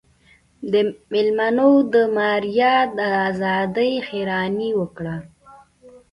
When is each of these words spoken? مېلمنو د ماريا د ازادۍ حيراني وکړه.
مېلمنو 1.11 1.69
د 1.93 1.95
ماريا 2.15 2.75
د 2.97 2.99
ازادۍ 3.27 3.93
حيراني 4.07 4.69
وکړه. 4.79 5.15